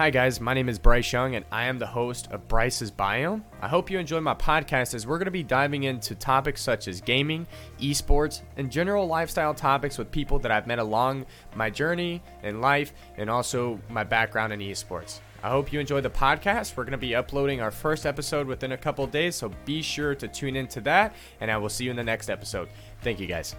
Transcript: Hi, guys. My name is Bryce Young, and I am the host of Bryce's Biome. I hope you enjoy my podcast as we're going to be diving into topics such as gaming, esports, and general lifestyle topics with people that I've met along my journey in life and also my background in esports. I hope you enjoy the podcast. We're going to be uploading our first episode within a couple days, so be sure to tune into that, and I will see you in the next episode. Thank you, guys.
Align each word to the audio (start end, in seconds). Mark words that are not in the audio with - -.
Hi, 0.00 0.08
guys. 0.08 0.40
My 0.40 0.54
name 0.54 0.70
is 0.70 0.78
Bryce 0.78 1.12
Young, 1.12 1.34
and 1.34 1.44
I 1.52 1.66
am 1.66 1.78
the 1.78 1.86
host 1.86 2.28
of 2.30 2.48
Bryce's 2.48 2.90
Biome. 2.90 3.42
I 3.60 3.68
hope 3.68 3.90
you 3.90 3.98
enjoy 3.98 4.20
my 4.20 4.32
podcast 4.32 4.94
as 4.94 5.06
we're 5.06 5.18
going 5.18 5.26
to 5.26 5.30
be 5.30 5.42
diving 5.42 5.82
into 5.82 6.14
topics 6.14 6.62
such 6.62 6.88
as 6.88 7.02
gaming, 7.02 7.46
esports, 7.82 8.40
and 8.56 8.72
general 8.72 9.06
lifestyle 9.06 9.52
topics 9.52 9.98
with 9.98 10.10
people 10.10 10.38
that 10.38 10.50
I've 10.50 10.66
met 10.66 10.78
along 10.78 11.26
my 11.54 11.68
journey 11.68 12.22
in 12.42 12.62
life 12.62 12.94
and 13.18 13.28
also 13.28 13.78
my 13.90 14.02
background 14.02 14.54
in 14.54 14.60
esports. 14.60 15.20
I 15.42 15.50
hope 15.50 15.70
you 15.70 15.80
enjoy 15.80 16.00
the 16.00 16.08
podcast. 16.08 16.78
We're 16.78 16.84
going 16.84 16.92
to 16.92 16.96
be 16.96 17.14
uploading 17.14 17.60
our 17.60 17.70
first 17.70 18.06
episode 18.06 18.46
within 18.46 18.72
a 18.72 18.78
couple 18.78 19.06
days, 19.06 19.36
so 19.36 19.52
be 19.66 19.82
sure 19.82 20.14
to 20.14 20.28
tune 20.28 20.56
into 20.56 20.80
that, 20.80 21.14
and 21.42 21.50
I 21.50 21.58
will 21.58 21.68
see 21.68 21.84
you 21.84 21.90
in 21.90 21.96
the 21.98 22.02
next 22.02 22.30
episode. 22.30 22.70
Thank 23.02 23.20
you, 23.20 23.26
guys. 23.26 23.54